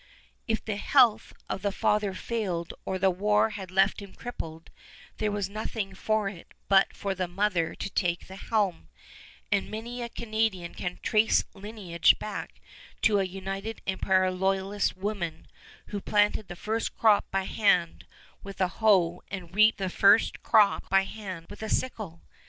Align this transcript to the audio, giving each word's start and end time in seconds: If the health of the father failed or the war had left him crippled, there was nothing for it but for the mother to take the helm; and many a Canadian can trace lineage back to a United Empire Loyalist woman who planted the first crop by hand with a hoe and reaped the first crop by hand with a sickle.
If 0.47 0.65
the 0.65 0.77
health 0.77 1.31
of 1.47 1.61
the 1.61 1.71
father 1.71 2.15
failed 2.15 2.73
or 2.85 2.97
the 2.97 3.11
war 3.11 3.51
had 3.51 3.69
left 3.69 4.01
him 4.01 4.15
crippled, 4.15 4.71
there 5.17 5.31
was 5.31 5.47
nothing 5.47 5.93
for 5.93 6.27
it 6.27 6.55
but 6.67 6.91
for 6.91 7.13
the 7.13 7.27
mother 7.27 7.75
to 7.75 7.87
take 7.91 8.25
the 8.25 8.35
helm; 8.35 8.89
and 9.51 9.69
many 9.69 10.01
a 10.01 10.09
Canadian 10.09 10.73
can 10.73 10.97
trace 11.03 11.43
lineage 11.53 12.17
back 12.17 12.59
to 13.03 13.19
a 13.19 13.25
United 13.25 13.83
Empire 13.85 14.31
Loyalist 14.31 14.97
woman 14.97 15.45
who 15.89 16.01
planted 16.01 16.47
the 16.47 16.55
first 16.55 16.97
crop 16.97 17.29
by 17.29 17.43
hand 17.43 18.07
with 18.41 18.59
a 18.59 18.69
hoe 18.79 19.21
and 19.29 19.53
reaped 19.53 19.77
the 19.77 19.87
first 19.87 20.41
crop 20.41 20.89
by 20.89 21.03
hand 21.03 21.45
with 21.47 21.61
a 21.61 21.69
sickle. 21.69 22.23